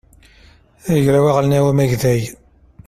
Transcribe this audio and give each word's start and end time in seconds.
agraw 0.95 1.25
aɣelnaw 1.29 1.65
amagday 1.71 2.21